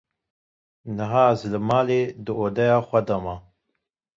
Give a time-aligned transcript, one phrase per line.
[0.95, 3.35] Niha, Ez li malê di odeya xwe de me.